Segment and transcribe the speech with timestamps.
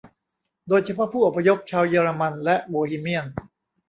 [0.67, 3.25] โดยเฉพาะผู้อพยพชาวเยอรมันและโบฮีเมียน